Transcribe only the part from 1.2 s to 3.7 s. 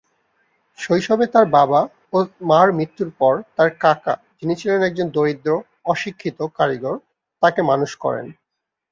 তার বাবা ও মার মৃত্যুর পর তার